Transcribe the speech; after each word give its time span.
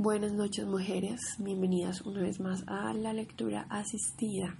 Buenas 0.00 0.32
noches 0.32 0.64
mujeres, 0.64 1.20
bienvenidas 1.40 2.02
una 2.02 2.20
vez 2.20 2.38
más 2.38 2.62
a 2.68 2.92
la 2.92 3.12
lectura 3.12 3.66
asistida. 3.68 4.54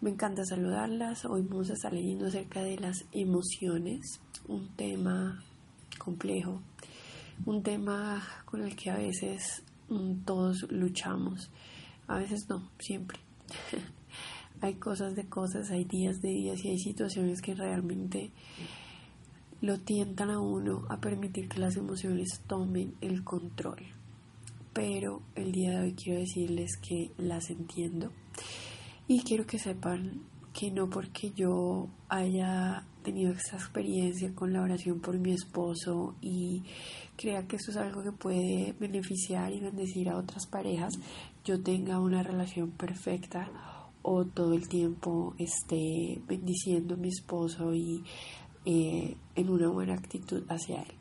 Me 0.00 0.08
encanta 0.08 0.42
saludarlas, 0.42 1.26
hoy 1.26 1.42
vamos 1.42 1.68
a 1.68 1.74
estar 1.74 1.92
leyendo 1.92 2.28
acerca 2.28 2.62
de 2.62 2.78
las 2.78 3.04
emociones, 3.12 4.22
un 4.46 4.74
tema 4.74 5.44
complejo, 5.98 6.62
un 7.44 7.62
tema 7.62 8.26
con 8.46 8.62
el 8.64 8.74
que 8.74 8.88
a 8.88 8.96
veces 8.96 9.64
mm, 9.90 10.24
todos 10.24 10.64
luchamos, 10.72 11.50
a 12.06 12.16
veces 12.16 12.48
no, 12.48 12.70
siempre. 12.78 13.18
hay 14.62 14.76
cosas 14.76 15.14
de 15.14 15.26
cosas, 15.26 15.70
hay 15.70 15.84
días 15.84 16.22
de 16.22 16.30
días 16.30 16.64
y 16.64 16.70
hay 16.70 16.78
situaciones 16.78 17.42
que 17.42 17.54
realmente 17.54 18.32
lo 19.60 19.78
tientan 19.78 20.30
a 20.30 20.40
uno 20.40 20.86
a 20.88 20.96
permitir 21.02 21.50
que 21.50 21.60
las 21.60 21.76
emociones 21.76 22.40
tomen 22.46 22.94
el 23.02 23.24
control 23.24 23.97
pero 24.78 25.22
el 25.34 25.50
día 25.50 25.72
de 25.72 25.80
hoy 25.80 25.94
quiero 25.94 26.20
decirles 26.20 26.76
que 26.76 27.10
las 27.16 27.50
entiendo 27.50 28.12
y 29.08 29.24
quiero 29.24 29.44
que 29.44 29.58
sepan 29.58 30.22
que 30.52 30.70
no 30.70 30.88
porque 30.88 31.32
yo 31.32 31.88
haya 32.08 32.86
tenido 33.02 33.32
esta 33.32 33.56
experiencia 33.56 34.32
con 34.36 34.52
la 34.52 34.62
oración 34.62 35.00
por 35.00 35.18
mi 35.18 35.32
esposo 35.32 36.14
y 36.20 36.62
crea 37.16 37.48
que 37.48 37.56
esto 37.56 37.72
es 37.72 37.76
algo 37.76 38.04
que 38.04 38.12
puede 38.12 38.72
beneficiar 38.78 39.52
y 39.52 39.58
bendecir 39.58 40.10
a 40.10 40.16
otras 40.16 40.46
parejas, 40.46 40.94
yo 41.44 41.60
tenga 41.60 41.98
una 41.98 42.22
relación 42.22 42.70
perfecta 42.70 43.50
o 44.02 44.26
todo 44.26 44.54
el 44.54 44.68
tiempo 44.68 45.34
esté 45.38 46.22
bendiciendo 46.28 46.94
a 46.94 46.98
mi 46.98 47.08
esposo 47.08 47.74
y 47.74 48.04
eh, 48.64 49.16
en 49.34 49.50
una 49.50 49.70
buena 49.70 49.94
actitud 49.94 50.44
hacia 50.48 50.82
él. 50.82 50.94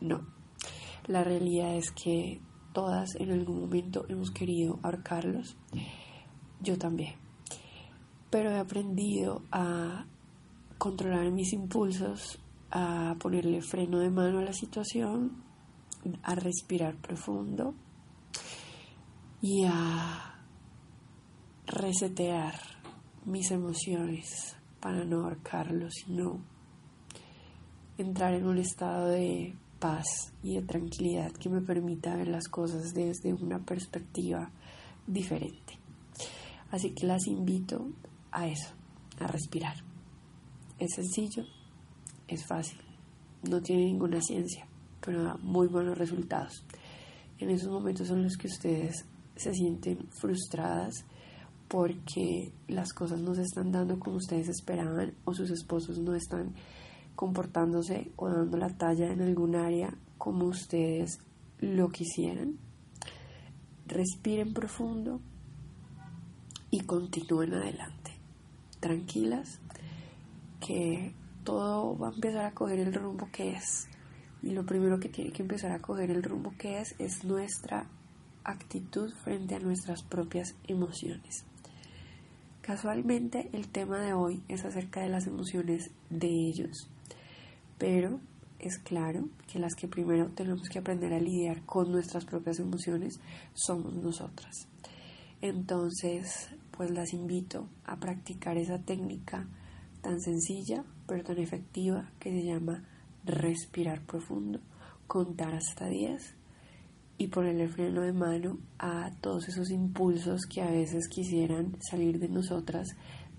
No, 0.00 0.26
la 1.06 1.22
realidad 1.22 1.76
es 1.76 1.90
que 1.90 2.40
todas 2.74 3.14
en 3.14 3.30
algún 3.30 3.60
momento 3.62 4.04
hemos 4.10 4.30
querido 4.30 4.78
ahorcarlos, 4.82 5.56
yo 6.60 6.76
también. 6.76 7.14
Pero 8.28 8.50
he 8.50 8.58
aprendido 8.58 9.42
a 9.50 10.04
controlar 10.76 11.30
mis 11.30 11.54
impulsos, 11.54 12.38
a 12.70 13.14
ponerle 13.18 13.62
freno 13.62 14.00
de 14.00 14.10
mano 14.10 14.40
a 14.40 14.42
la 14.42 14.52
situación, 14.52 15.42
a 16.22 16.34
respirar 16.34 16.96
profundo 16.96 17.74
y 19.40 19.64
a 19.64 20.34
resetear 21.66 22.54
mis 23.24 23.50
emociones 23.52 24.56
para 24.80 25.04
no 25.04 25.24
ahorcarlos, 25.24 25.94
sino 26.04 26.40
entrar 27.96 28.34
en 28.34 28.46
un 28.46 28.58
estado 28.58 29.08
de 29.08 29.54
paz 29.84 30.32
y 30.42 30.54
de 30.54 30.62
tranquilidad 30.62 31.30
que 31.32 31.50
me 31.50 31.60
permita 31.60 32.16
ver 32.16 32.28
las 32.28 32.48
cosas 32.48 32.94
desde 32.94 33.34
una 33.34 33.58
perspectiva 33.58 34.50
diferente. 35.06 35.78
Así 36.70 36.94
que 36.94 37.06
las 37.06 37.26
invito 37.26 37.90
a 38.32 38.48
eso, 38.48 38.70
a 39.18 39.26
respirar. 39.26 39.76
Es 40.78 40.94
sencillo, 40.94 41.44
es 42.28 42.46
fácil, 42.46 42.78
no 43.42 43.60
tiene 43.60 43.84
ninguna 43.84 44.22
ciencia, 44.22 44.66
pero 45.02 45.22
da 45.22 45.36
muy 45.42 45.66
buenos 45.66 45.98
resultados. 45.98 46.64
En 47.38 47.50
esos 47.50 47.68
momentos 47.68 48.08
son 48.08 48.22
los 48.22 48.38
que 48.38 48.46
ustedes 48.46 49.04
se 49.36 49.52
sienten 49.52 50.08
frustradas 50.18 50.94
porque 51.68 52.54
las 52.68 52.94
cosas 52.94 53.20
no 53.20 53.34
se 53.34 53.42
están 53.42 53.70
dando 53.70 53.98
como 53.98 54.16
ustedes 54.16 54.48
esperaban 54.48 55.12
o 55.26 55.34
sus 55.34 55.50
esposos 55.50 55.98
no 55.98 56.14
están 56.14 56.54
comportándose 57.14 58.10
o 58.16 58.28
dando 58.28 58.56
la 58.56 58.70
talla 58.70 59.12
en 59.12 59.22
algún 59.22 59.56
área 59.56 59.94
como 60.18 60.46
ustedes 60.46 61.20
lo 61.60 61.90
quisieran. 61.90 62.58
Respiren 63.86 64.52
profundo 64.52 65.20
y 66.70 66.80
continúen 66.80 67.54
adelante. 67.54 68.12
Tranquilas, 68.80 69.60
que 70.60 71.14
todo 71.44 71.96
va 71.96 72.08
a 72.08 72.12
empezar 72.14 72.46
a 72.46 72.54
coger 72.54 72.80
el 72.80 72.94
rumbo 72.94 73.28
que 73.32 73.52
es. 73.52 73.88
Y 74.42 74.50
lo 74.50 74.66
primero 74.66 74.98
que 74.98 75.08
tiene 75.08 75.32
que 75.32 75.42
empezar 75.42 75.72
a 75.72 75.80
coger 75.80 76.10
el 76.10 76.22
rumbo 76.22 76.52
que 76.58 76.80
es 76.80 76.94
es 76.98 77.24
nuestra 77.24 77.86
actitud 78.44 79.12
frente 79.22 79.54
a 79.54 79.60
nuestras 79.60 80.02
propias 80.02 80.54
emociones. 80.66 81.44
Casualmente 82.60 83.50
el 83.52 83.68
tema 83.68 83.98
de 83.98 84.14
hoy 84.14 84.42
es 84.48 84.64
acerca 84.64 85.00
de 85.00 85.10
las 85.10 85.26
emociones 85.26 85.90
de 86.10 86.28
ellos 86.28 86.88
pero 87.78 88.20
es 88.58 88.78
claro 88.78 89.28
que 89.46 89.58
las 89.58 89.74
que 89.74 89.88
primero 89.88 90.28
tenemos 90.34 90.68
que 90.68 90.78
aprender 90.78 91.12
a 91.12 91.20
lidiar 91.20 91.62
con 91.66 91.92
nuestras 91.92 92.24
propias 92.24 92.58
emociones 92.58 93.20
somos 93.52 93.94
nosotras. 93.94 94.68
Entonces, 95.40 96.48
pues 96.70 96.90
las 96.90 97.12
invito 97.12 97.68
a 97.84 97.96
practicar 97.96 98.56
esa 98.56 98.78
técnica 98.78 99.46
tan 100.00 100.20
sencilla 100.20 100.84
pero 101.06 101.22
tan 101.22 101.38
efectiva 101.38 102.10
que 102.18 102.30
se 102.30 102.46
llama 102.46 102.84
respirar 103.24 104.00
profundo, 104.02 104.60
contar 105.06 105.54
hasta 105.54 105.88
10 105.88 106.34
y 107.18 107.28
ponerle 107.28 107.68
freno 107.68 108.02
de 108.02 108.12
mano 108.12 108.58
a 108.78 109.10
todos 109.20 109.48
esos 109.48 109.70
impulsos 109.70 110.46
que 110.46 110.62
a 110.62 110.70
veces 110.70 111.08
quisieran 111.08 111.76
salir 111.80 112.18
de 112.18 112.28
nosotras 112.28 112.88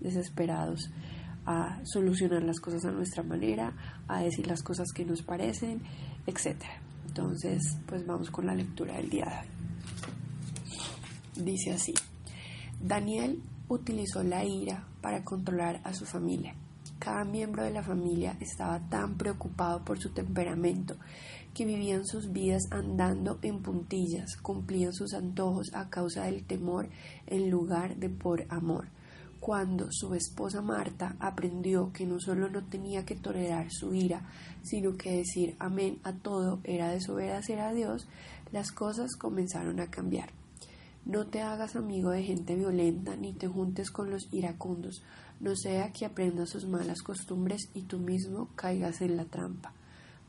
desesperados 0.00 0.90
a 1.46 1.80
solucionar 1.84 2.42
las 2.42 2.60
cosas 2.60 2.84
a 2.84 2.90
nuestra 2.90 3.22
manera, 3.22 3.72
a 4.08 4.22
decir 4.22 4.46
las 4.46 4.62
cosas 4.62 4.88
que 4.92 5.04
nos 5.04 5.22
parecen, 5.22 5.80
etc. 6.26 6.56
Entonces, 7.06 7.78
pues 7.86 8.04
vamos 8.04 8.30
con 8.30 8.46
la 8.46 8.54
lectura 8.54 8.96
del 8.96 9.08
día 9.08 9.24
de 9.26 9.30
hoy. 9.30 9.46
Dice 11.44 11.72
así, 11.72 11.94
Daniel 12.80 13.42
utilizó 13.68 14.22
la 14.22 14.44
ira 14.44 14.86
para 15.00 15.22
controlar 15.24 15.80
a 15.84 15.94
su 15.94 16.04
familia. 16.04 16.54
Cada 16.98 17.24
miembro 17.24 17.62
de 17.62 17.70
la 17.70 17.82
familia 17.82 18.36
estaba 18.40 18.80
tan 18.88 19.16
preocupado 19.16 19.84
por 19.84 19.98
su 20.00 20.10
temperamento 20.10 20.96
que 21.54 21.64
vivían 21.64 22.04
sus 22.06 22.32
vidas 22.32 22.64
andando 22.70 23.38
en 23.42 23.62
puntillas, 23.62 24.36
cumplían 24.38 24.92
sus 24.92 25.14
antojos 25.14 25.72
a 25.74 25.88
causa 25.88 26.24
del 26.24 26.44
temor 26.44 26.88
en 27.26 27.50
lugar 27.50 27.96
de 27.96 28.08
por 28.08 28.46
amor 28.48 28.88
cuando 29.46 29.92
su 29.92 30.12
esposa 30.16 30.60
Marta 30.60 31.14
aprendió 31.20 31.92
que 31.92 32.04
no 32.04 32.18
solo 32.18 32.50
no 32.50 32.64
tenía 32.64 33.06
que 33.06 33.14
tolerar 33.14 33.70
su 33.70 33.94
ira, 33.94 34.22
sino 34.64 34.96
que 34.96 35.18
decir 35.18 35.54
amén 35.60 36.00
a 36.02 36.14
todo 36.14 36.58
era 36.64 36.88
desobedecer 36.88 37.60
a 37.60 37.72
Dios, 37.72 38.08
las 38.50 38.72
cosas 38.72 39.14
comenzaron 39.14 39.78
a 39.78 39.86
cambiar. 39.86 40.30
No 41.04 41.28
te 41.28 41.42
hagas 41.42 41.76
amigo 41.76 42.10
de 42.10 42.24
gente 42.24 42.56
violenta 42.56 43.14
ni 43.14 43.34
te 43.34 43.46
juntes 43.46 43.92
con 43.92 44.10
los 44.10 44.26
iracundos, 44.32 45.04
no 45.38 45.54
sea 45.54 45.92
que 45.92 46.06
aprendas 46.06 46.50
sus 46.50 46.66
malas 46.66 47.02
costumbres 47.02 47.70
y 47.72 47.82
tú 47.82 48.00
mismo 48.00 48.48
caigas 48.56 49.00
en 49.00 49.16
la 49.16 49.26
trampa. 49.26 49.72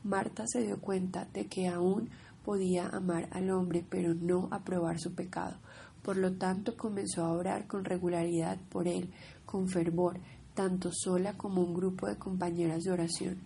Marta 0.04 0.44
se 0.46 0.62
dio 0.62 0.80
cuenta 0.80 1.26
de 1.34 1.46
que 1.46 1.66
aún 1.66 2.08
podía 2.44 2.86
amar 2.86 3.28
al 3.32 3.50
hombre, 3.50 3.84
pero 3.90 4.14
no 4.14 4.46
aprobar 4.52 5.00
su 5.00 5.12
pecado. 5.12 5.56
Por 6.02 6.16
lo 6.16 6.32
tanto, 6.32 6.76
comenzó 6.76 7.24
a 7.24 7.32
orar 7.32 7.66
con 7.66 7.84
regularidad 7.84 8.58
por 8.70 8.88
él, 8.88 9.10
con 9.44 9.68
fervor, 9.68 10.18
tanto 10.54 10.90
sola 10.92 11.34
como 11.36 11.62
un 11.62 11.74
grupo 11.74 12.08
de 12.08 12.16
compañeras 12.16 12.84
de 12.84 12.90
oración. 12.90 13.38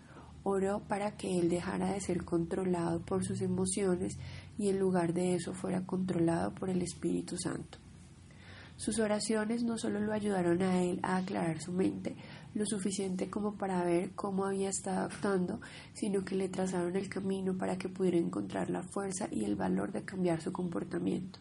Oró 0.44 0.80
para 0.88 1.16
que 1.16 1.38
él 1.38 1.48
dejara 1.48 1.92
de 1.92 2.00
ser 2.00 2.24
controlado 2.24 3.00
por 3.00 3.24
sus 3.24 3.40
emociones 3.42 4.18
y 4.58 4.68
en 4.68 4.78
lugar 4.78 5.12
de 5.12 5.34
eso 5.34 5.54
fuera 5.54 5.86
controlado 5.86 6.52
por 6.54 6.70
el 6.70 6.82
Espíritu 6.82 7.36
Santo. 7.36 7.78
Sus 8.76 8.98
oraciones 8.98 9.62
no 9.62 9.78
solo 9.78 10.00
lo 10.00 10.12
ayudaron 10.12 10.60
a 10.62 10.82
él 10.82 10.98
a 11.02 11.18
aclarar 11.18 11.60
su 11.60 11.72
mente, 11.72 12.16
lo 12.54 12.66
suficiente 12.66 13.30
como 13.30 13.54
para 13.54 13.84
ver 13.84 14.10
cómo 14.16 14.44
había 14.44 14.70
estado 14.70 15.04
actuando, 15.04 15.60
sino 15.92 16.24
que 16.24 16.34
le 16.34 16.48
trazaron 16.48 16.96
el 16.96 17.08
camino 17.08 17.56
para 17.56 17.78
que 17.78 17.88
pudiera 17.88 18.18
encontrar 18.18 18.70
la 18.70 18.82
fuerza 18.82 19.28
y 19.30 19.44
el 19.44 19.54
valor 19.54 19.92
de 19.92 20.04
cambiar 20.04 20.40
su 20.40 20.52
comportamiento. 20.52 21.38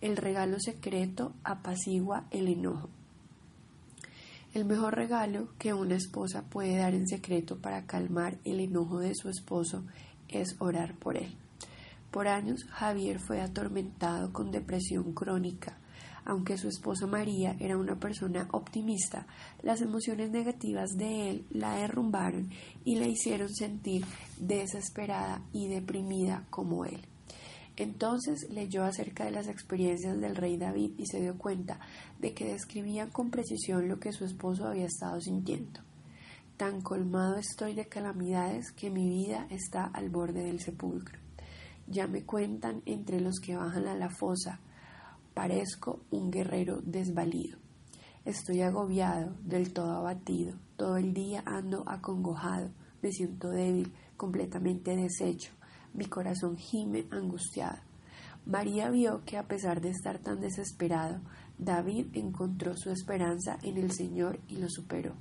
El 0.00 0.16
regalo 0.16 0.60
secreto 0.60 1.32
apacigua 1.42 2.28
el 2.30 2.46
enojo. 2.46 2.88
El 4.54 4.64
mejor 4.64 4.94
regalo 4.94 5.48
que 5.58 5.74
una 5.74 5.96
esposa 5.96 6.44
puede 6.48 6.76
dar 6.76 6.94
en 6.94 7.08
secreto 7.08 7.58
para 7.58 7.84
calmar 7.84 8.38
el 8.44 8.60
enojo 8.60 9.00
de 9.00 9.16
su 9.16 9.28
esposo 9.28 9.82
es 10.28 10.54
orar 10.60 10.94
por 10.94 11.16
él. 11.16 11.34
Por 12.12 12.28
años 12.28 12.64
Javier 12.70 13.18
fue 13.18 13.40
atormentado 13.40 14.32
con 14.32 14.52
depresión 14.52 15.14
crónica. 15.14 15.76
Aunque 16.24 16.58
su 16.58 16.68
esposa 16.68 17.08
María 17.08 17.56
era 17.58 17.76
una 17.76 17.98
persona 17.98 18.48
optimista, 18.52 19.26
las 19.62 19.80
emociones 19.80 20.30
negativas 20.30 20.90
de 20.96 21.30
él 21.30 21.46
la 21.50 21.74
derrumbaron 21.74 22.50
y 22.84 23.00
la 23.00 23.08
hicieron 23.08 23.48
sentir 23.52 24.04
desesperada 24.38 25.42
y 25.52 25.66
deprimida 25.66 26.44
como 26.50 26.84
él. 26.84 27.00
Entonces 27.78 28.48
leyó 28.50 28.82
acerca 28.82 29.24
de 29.24 29.30
las 29.30 29.46
experiencias 29.46 30.20
del 30.20 30.34
rey 30.34 30.56
David 30.56 30.94
y 30.98 31.06
se 31.06 31.20
dio 31.20 31.38
cuenta 31.38 31.78
de 32.18 32.34
que 32.34 32.44
describían 32.44 33.10
con 33.10 33.30
precisión 33.30 33.86
lo 33.88 34.00
que 34.00 34.12
su 34.12 34.24
esposo 34.24 34.66
había 34.66 34.86
estado 34.86 35.20
sintiendo. 35.20 35.80
Tan 36.56 36.80
colmado 36.80 37.36
estoy 37.36 37.74
de 37.74 37.86
calamidades 37.86 38.72
que 38.72 38.90
mi 38.90 39.08
vida 39.08 39.46
está 39.48 39.84
al 39.84 40.10
borde 40.10 40.42
del 40.42 40.58
sepulcro. 40.58 41.20
Ya 41.86 42.08
me 42.08 42.24
cuentan 42.24 42.82
entre 42.84 43.20
los 43.20 43.38
que 43.38 43.54
bajan 43.54 43.86
a 43.86 43.94
la 43.94 44.10
fosa. 44.10 44.58
Parezco 45.32 46.00
un 46.10 46.32
guerrero 46.32 46.80
desvalido. 46.82 47.58
Estoy 48.24 48.62
agobiado, 48.62 49.36
del 49.44 49.72
todo 49.72 49.92
abatido. 49.92 50.58
Todo 50.76 50.96
el 50.96 51.14
día 51.14 51.44
ando 51.46 51.88
acongojado. 51.88 52.72
Me 53.02 53.12
siento 53.12 53.50
débil, 53.50 53.92
completamente 54.16 54.96
deshecho. 54.96 55.52
Mi 55.94 56.06
corazón 56.06 56.56
gime 56.56 57.06
angustiado. 57.10 57.78
María 58.46 58.88
vio 58.90 59.22
que 59.24 59.36
a 59.36 59.46
pesar 59.46 59.80
de 59.80 59.90
estar 59.90 60.18
tan 60.18 60.40
desesperado, 60.40 61.20
David 61.58 62.06
encontró 62.14 62.76
su 62.76 62.90
esperanza 62.90 63.58
en 63.62 63.76
el 63.76 63.92
Señor 63.92 64.40
y 64.48 64.56
lo 64.56 64.68
superó. 64.70 65.14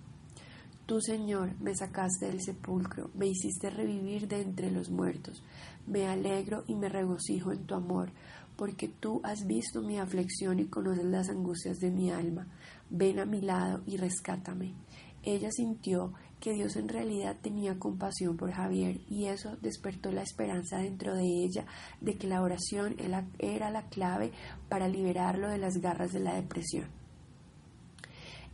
Tú, 0.85 1.01
Señor, 1.01 1.59
me 1.59 1.75
sacaste 1.75 2.27
del 2.27 2.41
sepulcro, 2.41 3.09
me 3.13 3.27
hiciste 3.27 3.69
revivir 3.69 4.29
de 4.29 4.41
entre 4.41 4.71
los 4.71 4.89
muertos. 4.89 5.43
Me 5.85 6.07
alegro 6.07 6.63
y 6.67 6.75
me 6.75 6.87
regocijo 6.87 7.51
en 7.51 7.65
tu 7.65 7.75
amor, 7.75 8.11
porque 8.55 8.87
tú 8.87 9.19
has 9.25 9.45
visto 9.45 9.81
mi 9.81 9.99
aflicción 9.99 10.59
y 10.59 10.67
conoces 10.67 11.03
las 11.03 11.29
angustias 11.29 11.79
de 11.79 11.91
mi 11.91 12.09
alma. 12.09 12.47
Ven 12.89 13.19
a 13.19 13.25
mi 13.25 13.41
lado 13.41 13.81
y 13.85 13.97
rescátame. 13.97 14.75
Ella 15.23 15.51
sintió 15.51 16.13
que 16.39 16.53
Dios 16.53 16.75
en 16.75 16.89
realidad 16.89 17.35
tenía 17.41 17.79
compasión 17.79 18.37
por 18.37 18.51
Javier 18.51 19.01
y 19.09 19.25
eso 19.25 19.57
despertó 19.61 20.11
la 20.11 20.21
esperanza 20.21 20.77
dentro 20.77 21.15
de 21.15 21.25
ella 21.25 21.65
de 22.01 22.15
que 22.15 22.27
la 22.27 22.41
oración 22.41 22.95
era 23.39 23.71
la 23.71 23.83
clave 23.89 24.31
para 24.69 24.87
liberarlo 24.87 25.49
de 25.49 25.57
las 25.57 25.77
garras 25.77 26.13
de 26.13 26.19
la 26.19 26.35
depresión. 26.35 26.87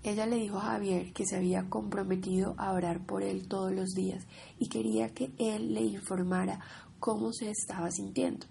Ella 0.03 0.25
le 0.25 0.35
dijo 0.35 0.57
a 0.57 0.71
Javier 0.71 1.13
que 1.13 1.25
se 1.25 1.37
había 1.37 1.69
comprometido 1.69 2.55
a 2.57 2.73
orar 2.73 3.05
por 3.05 3.23
él 3.23 3.47
todos 3.47 3.71
los 3.71 3.91
días 3.91 4.27
y 4.59 4.67
quería 4.67 5.13
que 5.13 5.31
él 5.37 5.73
le 5.73 5.81
informara 5.81 6.59
cómo 6.99 7.31
se 7.31 7.49
estaba 7.49 7.89
sintiendo. 7.89 8.45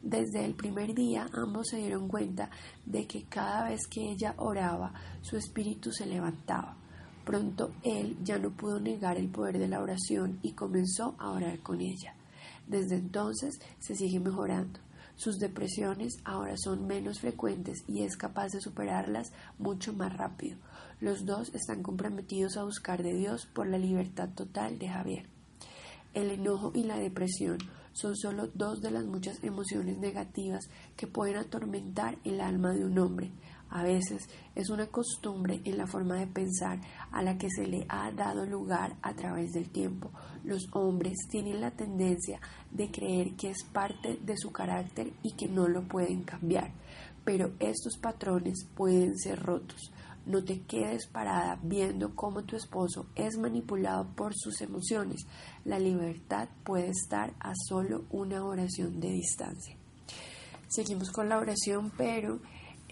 Desde 0.00 0.44
el 0.44 0.54
primer 0.54 0.94
día 0.94 1.28
ambos 1.32 1.68
se 1.70 1.78
dieron 1.78 2.08
cuenta 2.08 2.50
de 2.86 3.06
que 3.06 3.24
cada 3.24 3.68
vez 3.68 3.86
que 3.88 4.10
ella 4.10 4.34
oraba 4.38 4.92
su 5.22 5.36
espíritu 5.36 5.92
se 5.92 6.06
levantaba. 6.06 6.76
Pronto 7.24 7.70
él 7.84 8.16
ya 8.22 8.38
no 8.38 8.50
pudo 8.50 8.80
negar 8.80 9.16
el 9.16 9.28
poder 9.28 9.58
de 9.58 9.68
la 9.68 9.80
oración 9.80 10.38
y 10.42 10.52
comenzó 10.52 11.14
a 11.18 11.30
orar 11.30 11.60
con 11.60 11.80
ella. 11.80 12.14
Desde 12.66 12.96
entonces 12.96 13.60
se 13.78 13.94
sigue 13.94 14.18
mejorando. 14.18 14.80
Sus 15.14 15.38
depresiones 15.38 16.18
ahora 16.24 16.54
son 16.56 16.86
menos 16.86 17.20
frecuentes 17.20 17.84
y 17.86 18.02
es 18.02 18.16
capaz 18.16 18.48
de 18.48 18.60
superarlas 18.60 19.32
mucho 19.58 19.92
más 19.92 20.16
rápido. 20.16 20.58
Los 21.00 21.26
dos 21.26 21.54
están 21.54 21.82
comprometidos 21.82 22.56
a 22.56 22.64
buscar 22.64 23.02
de 23.02 23.14
Dios 23.14 23.46
por 23.46 23.68
la 23.68 23.78
libertad 23.78 24.30
total 24.34 24.78
de 24.78 24.88
Javier. 24.88 25.26
El 26.14 26.30
enojo 26.30 26.72
y 26.74 26.84
la 26.84 26.98
depresión 26.98 27.58
son 27.92 28.16
solo 28.16 28.48
dos 28.54 28.80
de 28.80 28.90
las 28.90 29.04
muchas 29.04 29.42
emociones 29.44 29.98
negativas 29.98 30.68
que 30.96 31.06
pueden 31.06 31.36
atormentar 31.36 32.18
el 32.24 32.40
alma 32.40 32.72
de 32.72 32.84
un 32.84 32.98
hombre. 32.98 33.30
A 33.74 33.82
veces 33.82 34.28
es 34.54 34.68
una 34.68 34.86
costumbre 34.88 35.62
en 35.64 35.78
la 35.78 35.86
forma 35.86 36.16
de 36.16 36.26
pensar 36.26 36.78
a 37.10 37.22
la 37.22 37.38
que 37.38 37.48
se 37.48 37.66
le 37.66 37.86
ha 37.88 38.12
dado 38.12 38.44
lugar 38.44 38.96
a 39.00 39.14
través 39.14 39.52
del 39.52 39.70
tiempo. 39.70 40.10
Los 40.44 40.68
hombres 40.72 41.16
tienen 41.30 41.62
la 41.62 41.70
tendencia 41.70 42.38
de 42.70 42.90
creer 42.90 43.34
que 43.34 43.48
es 43.48 43.64
parte 43.64 44.18
de 44.22 44.36
su 44.36 44.52
carácter 44.52 45.14
y 45.22 45.32
que 45.32 45.48
no 45.48 45.68
lo 45.68 45.88
pueden 45.88 46.22
cambiar, 46.22 46.70
pero 47.24 47.52
estos 47.60 47.96
patrones 47.96 48.66
pueden 48.76 49.16
ser 49.16 49.40
rotos. 49.40 49.90
No 50.26 50.44
te 50.44 50.60
quedes 50.64 51.06
parada 51.06 51.58
viendo 51.62 52.14
cómo 52.14 52.44
tu 52.44 52.56
esposo 52.56 53.06
es 53.14 53.38
manipulado 53.38 54.06
por 54.14 54.34
sus 54.34 54.60
emociones. 54.60 55.26
La 55.64 55.78
libertad 55.78 56.50
puede 56.62 56.90
estar 56.90 57.32
a 57.40 57.54
solo 57.68 58.04
una 58.10 58.44
oración 58.44 59.00
de 59.00 59.12
distancia. 59.12 59.76
Seguimos 60.68 61.10
con 61.10 61.28
la 61.28 61.38
oración, 61.38 61.90
pero 61.96 62.40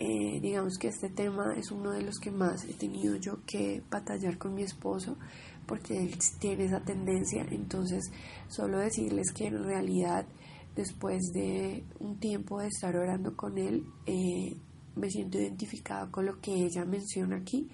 eh, 0.02 0.40
digamos 0.40 0.78
que 0.78 0.88
este 0.88 1.10
tema 1.10 1.52
es 1.58 1.70
uno 1.70 1.90
de 1.90 2.00
los 2.00 2.18
que 2.18 2.30
más 2.30 2.64
he 2.64 2.72
tenido 2.72 3.16
yo 3.16 3.44
que 3.44 3.82
batallar 3.90 4.38
con 4.38 4.54
mi 4.54 4.62
esposo 4.62 5.18
porque 5.66 5.98
él 5.98 6.16
tiene 6.38 6.64
esa 6.64 6.80
tendencia. 6.80 7.46
Entonces, 7.50 8.10
solo 8.48 8.78
decirles 8.78 9.30
que 9.30 9.48
en 9.48 9.62
realidad, 9.62 10.26
después 10.74 11.20
de 11.34 11.84
un 11.98 12.18
tiempo 12.18 12.60
de 12.60 12.68
estar 12.68 12.96
orando 12.96 13.36
con 13.36 13.58
él, 13.58 13.84
eh, 14.06 14.56
me 14.96 15.10
siento 15.10 15.38
identificada 15.38 16.10
con 16.10 16.24
lo 16.24 16.40
que 16.40 16.54
ella 16.54 16.86
menciona 16.86 17.36
aquí, 17.36 17.68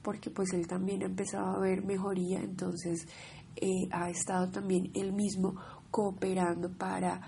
porque 0.00 0.30
pues 0.30 0.52
él 0.52 0.68
también 0.68 1.02
ha 1.02 1.06
empezado 1.06 1.56
a 1.56 1.58
ver 1.58 1.84
mejoría, 1.84 2.38
entonces 2.38 3.08
eh, 3.56 3.88
ha 3.90 4.10
estado 4.10 4.48
también 4.48 4.92
él 4.94 5.12
mismo 5.12 5.56
cooperando 5.90 6.70
para 6.70 7.20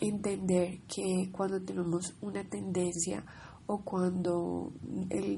entender 0.00 0.78
que 0.86 1.28
cuando 1.32 1.60
tenemos 1.60 2.16
una 2.20 2.44
tendencia 2.44 3.24
o 3.70 3.82
cuando 3.84 4.72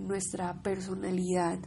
nuestra 0.00 0.54
personalidad 0.62 1.58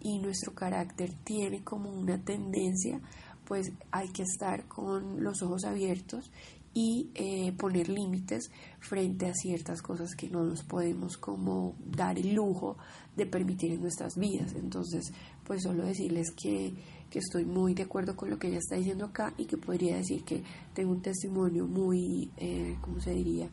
y 0.00 0.18
nuestro 0.18 0.52
carácter 0.54 1.14
tiene 1.22 1.62
como 1.62 1.88
una 1.88 2.18
tendencia, 2.24 3.00
pues 3.44 3.70
hay 3.92 4.08
que 4.08 4.24
estar 4.24 4.66
con 4.66 5.22
los 5.22 5.40
ojos 5.42 5.64
abiertos 5.64 6.32
y 6.74 7.10
eh, 7.14 7.52
poner 7.52 7.88
límites 7.88 8.50
frente 8.80 9.26
a 9.26 9.34
ciertas 9.34 9.82
cosas 9.82 10.16
que 10.16 10.28
no 10.28 10.42
nos 10.42 10.64
podemos 10.64 11.16
como 11.16 11.76
dar 11.84 12.18
el 12.18 12.34
lujo 12.34 12.76
de 13.14 13.26
permitir 13.26 13.70
en 13.70 13.80
nuestras 13.80 14.16
vidas. 14.16 14.52
Entonces, 14.56 15.12
pues 15.44 15.62
solo 15.62 15.84
decirles 15.84 16.32
que, 16.32 16.74
que 17.08 17.20
estoy 17.20 17.44
muy 17.44 17.74
de 17.74 17.84
acuerdo 17.84 18.16
con 18.16 18.30
lo 18.30 18.38
que 18.40 18.48
ella 18.48 18.58
está 18.58 18.74
diciendo 18.74 19.04
acá 19.04 19.32
y 19.36 19.46
que 19.46 19.58
podría 19.58 19.96
decir 19.96 20.24
que 20.24 20.42
tengo 20.74 20.90
un 20.90 21.02
testimonio 21.02 21.68
muy, 21.68 22.32
eh, 22.36 22.76
¿cómo 22.80 23.00
se 23.00 23.12
diría?, 23.12 23.48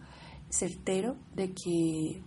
certero 0.49 1.17
de 1.35 1.51
que 1.51 2.21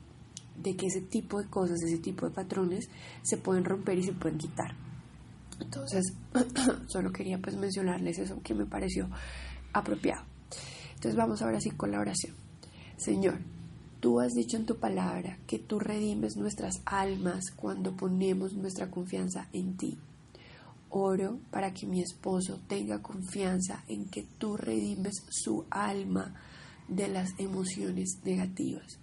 de 0.63 0.77
que 0.77 0.87
ese 0.87 1.01
tipo 1.01 1.41
de 1.41 1.49
cosas, 1.49 1.83
ese 1.83 1.99
tipo 1.99 2.27
de 2.27 2.33
patrones 2.33 2.89
se 3.23 3.37
pueden 3.37 3.65
romper 3.65 3.99
y 3.99 4.03
se 4.03 4.13
pueden 4.13 4.39
quitar. 4.39 4.75
Entonces, 5.61 6.13
solo 6.87 7.13
quería 7.13 7.39
pues 7.39 7.57
mencionarles 7.57 8.19
eso 8.19 8.41
que 8.43 8.55
me 8.55 8.67
pareció 8.67 9.09
apropiado. 9.73 10.25
Entonces 10.95 11.17
vamos 11.17 11.43
ahora 11.43 11.61
sí 11.61 11.71
con 11.71 11.91
la 11.91 12.01
oración. 12.01 12.35
Señor, 12.97 13.39
tú 14.01 14.21
has 14.21 14.33
dicho 14.33 14.57
en 14.57 14.67
tu 14.67 14.77
palabra 14.77 15.39
que 15.47 15.59
tú 15.59 15.79
redimes 15.79 16.37
nuestras 16.37 16.83
almas 16.85 17.51
cuando 17.57 17.97
ponemos 17.97 18.55
nuestra 18.55 18.91
confianza 18.91 19.49
en 19.53 19.77
ti. 19.77 19.99
Oro 20.91 21.39
para 21.51 21.73
que 21.73 21.87
mi 21.87 22.03
esposo 22.03 22.61
tenga 22.67 23.01
confianza 23.01 23.85
en 23.89 24.11
que 24.11 24.25
tú 24.39 24.57
redimes 24.57 25.23
su 25.31 25.65
alma 25.71 26.35
de 26.89 27.09
las 27.09 27.31
emociones 27.39 28.19
negativas 28.25 29.00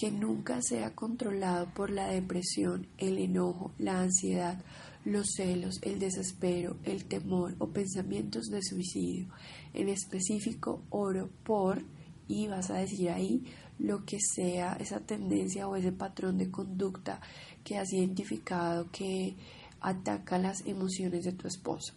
que 0.00 0.10
nunca 0.10 0.62
sea 0.62 0.94
controlado 0.94 1.74
por 1.74 1.90
la 1.90 2.06
depresión, 2.06 2.86
el 2.96 3.18
enojo, 3.18 3.74
la 3.76 4.00
ansiedad, 4.00 4.58
los 5.04 5.26
celos, 5.36 5.78
el 5.82 5.98
desespero, 5.98 6.78
el 6.84 7.04
temor 7.04 7.54
o 7.58 7.68
pensamientos 7.68 8.46
de 8.46 8.62
suicidio. 8.62 9.28
En 9.74 9.90
específico, 9.90 10.82
oro 10.88 11.28
por, 11.44 11.82
y 12.28 12.48
vas 12.48 12.70
a 12.70 12.78
decir 12.78 13.10
ahí, 13.10 13.44
lo 13.78 14.06
que 14.06 14.20
sea 14.20 14.72
esa 14.80 15.00
tendencia 15.00 15.68
o 15.68 15.76
ese 15.76 15.92
patrón 15.92 16.38
de 16.38 16.50
conducta 16.50 17.20
que 17.62 17.76
has 17.76 17.92
identificado 17.92 18.90
que 18.90 19.36
ataca 19.82 20.38
las 20.38 20.64
emociones 20.64 21.26
de 21.26 21.32
tu 21.32 21.46
esposo. 21.46 21.92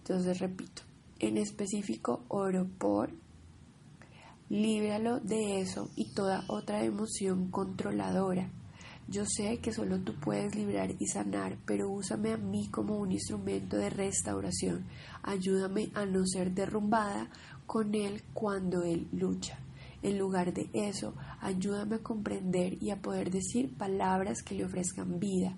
Entonces 0.00 0.40
repito, 0.40 0.82
en 1.20 1.38
específico 1.38 2.22
oro 2.28 2.66
por 2.76 3.23
Líbralo 4.54 5.18
de 5.18 5.58
eso 5.58 5.90
y 5.96 6.14
toda 6.14 6.44
otra 6.46 6.84
emoción 6.84 7.50
controladora. 7.50 8.52
Yo 9.08 9.24
sé 9.26 9.58
que 9.58 9.72
solo 9.72 9.98
tú 9.98 10.14
puedes 10.20 10.54
librar 10.54 10.94
y 11.00 11.08
sanar, 11.08 11.58
pero 11.66 11.90
úsame 11.90 12.30
a 12.32 12.36
mí 12.36 12.68
como 12.68 12.98
un 12.98 13.10
instrumento 13.10 13.76
de 13.76 13.90
restauración. 13.90 14.86
Ayúdame 15.24 15.90
a 15.94 16.06
no 16.06 16.24
ser 16.24 16.52
derrumbada 16.52 17.30
con 17.66 17.96
Él 17.96 18.22
cuando 18.32 18.84
Él 18.84 19.08
lucha. 19.10 19.58
En 20.02 20.18
lugar 20.18 20.54
de 20.54 20.70
eso, 20.72 21.16
ayúdame 21.40 21.96
a 21.96 22.02
comprender 22.04 22.80
y 22.80 22.90
a 22.90 23.02
poder 23.02 23.32
decir 23.32 23.76
palabras 23.76 24.44
que 24.44 24.54
le 24.54 24.66
ofrezcan 24.66 25.18
vida. 25.18 25.56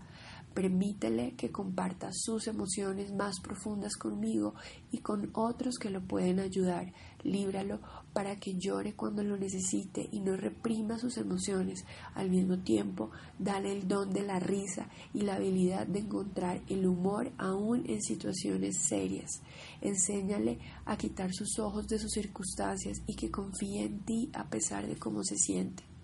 Permítele 0.57 1.35
que 1.37 1.53
comparta 1.53 2.09
sus 2.15 2.47
emociones 2.47 3.13
más 3.13 3.41
profundas 3.41 3.95
conmigo 3.95 4.55
y 4.91 5.01
con 5.01 5.29
otros 5.35 5.77
que 5.79 5.91
lo 5.91 6.01
pueden 6.01 6.41
ayudar. 6.41 6.95
Líbralo 7.25 7.81
para 8.17 8.37
que 8.37 8.55
llore 8.55 8.95
cuando 8.95 9.23
lo 9.23 9.37
necesite 9.37 10.09
y 10.11 10.21
no 10.21 10.39
reprima 10.39 10.99
sus 10.99 11.19
emociones. 11.19 11.85
Al 12.15 12.31
mismo 12.31 12.57
tiempo, 12.61 13.11
dale 13.39 13.71
el 13.71 13.87
don 13.87 14.11
de 14.11 14.23
la 14.23 14.39
risa 14.39 14.89
y 15.13 15.21
la 15.21 15.35
habilidad 15.35 15.87
de 15.87 15.99
encontrar 15.99 16.63
el 16.71 16.87
humor 16.87 17.31
aún 17.37 17.85
en 17.87 18.01
situaciones 18.01 18.79
serias. 18.89 19.43
Enséñale 19.83 20.59
a 20.87 20.97
quitar 20.97 21.35
sus 21.35 21.59
ojos 21.59 21.89
de 21.89 21.99
sus 21.99 22.13
circunstancias 22.13 23.03
y 23.07 23.17
que 23.17 23.31
confíe 23.31 23.85
en 23.85 24.01
ti 24.07 24.31
a 24.33 24.49
pesar 24.49 24.87
de 24.87 24.97
cómo 24.97 25.23
se 25.23 25.37
siente. 25.37 25.96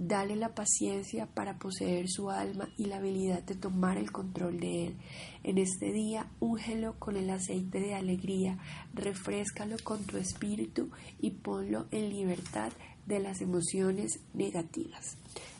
Dale 0.00 0.36
la 0.36 0.54
paciencia 0.54 1.26
para 1.26 1.58
poseer 1.58 2.08
su 2.08 2.30
alma 2.30 2.68
y 2.76 2.84
la 2.84 2.98
habilidad 2.98 3.42
de 3.42 3.56
tomar 3.56 3.98
el 3.98 4.12
control 4.12 4.60
de 4.60 4.86
él. 4.86 4.96
En 5.42 5.58
este 5.58 5.92
día, 5.92 6.30
úngelo 6.38 6.94
con 7.00 7.16
el 7.16 7.28
aceite 7.30 7.80
de 7.80 7.96
alegría, 7.96 8.58
refrescalo 8.94 9.74
con 9.82 10.04
tu 10.04 10.16
espíritu 10.16 10.88
y 11.20 11.32
ponlo 11.32 11.86
en 11.90 12.10
libertad 12.10 12.70
de 13.06 13.18
las 13.18 13.40
emociones 13.40 14.20
negativas. 14.34 15.16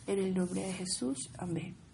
En 0.06 0.20
el 0.20 0.32
nombre 0.34 0.60
de 0.60 0.72
Jesús, 0.72 1.30
amén. 1.36 1.87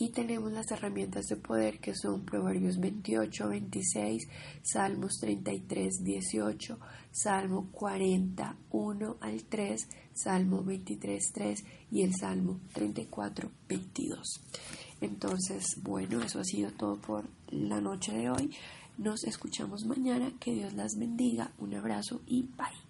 Y 0.00 0.08
tenemos 0.08 0.50
las 0.50 0.70
herramientas 0.70 1.26
de 1.26 1.36
poder 1.36 1.78
que 1.78 1.94
son 1.94 2.24
Proverbios 2.24 2.78
28, 2.78 3.50
26, 3.50 4.28
Salmos 4.62 5.18
33, 5.20 6.02
18, 6.02 6.78
Salmo 7.12 7.68
41 7.70 9.16
al 9.20 9.44
3, 9.44 9.88
Salmo 10.14 10.64
23, 10.64 11.32
3 11.34 11.64
y 11.90 12.02
el 12.02 12.14
Salmo 12.14 12.60
34, 12.72 13.50
22. 13.68 14.40
Entonces, 15.02 15.66
bueno, 15.82 16.22
eso 16.22 16.40
ha 16.40 16.44
sido 16.44 16.70
todo 16.72 16.96
por 16.96 17.28
la 17.50 17.82
noche 17.82 18.12
de 18.12 18.30
hoy. 18.30 18.50
Nos 18.96 19.24
escuchamos 19.24 19.84
mañana. 19.84 20.32
Que 20.40 20.54
Dios 20.54 20.72
las 20.72 20.96
bendiga. 20.98 21.52
Un 21.58 21.74
abrazo 21.74 22.22
y 22.26 22.44
bye. 22.56 22.89